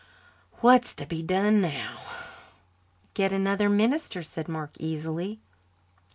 [0.61, 1.99] What's to be done now?"
[3.13, 5.41] "Get another minister," said Mark easily.